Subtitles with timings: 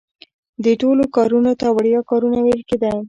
[0.63, 2.91] دې ټولو کارونو ته وړیا کارونه ویل کیده.